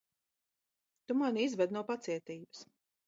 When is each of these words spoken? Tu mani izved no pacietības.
Tu 1.05 1.17
mani 1.19 1.45
izved 1.49 1.77
no 1.77 1.85
pacietības. 1.91 2.65